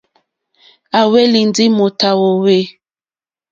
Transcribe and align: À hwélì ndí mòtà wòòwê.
À 0.97 0.99
hwélì 1.09 1.41
ndí 1.49 1.65
mòtà 1.77 2.09
wòòwê. 2.19 2.59